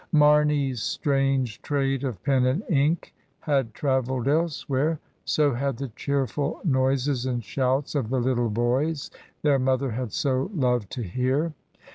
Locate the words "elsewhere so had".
4.27-5.77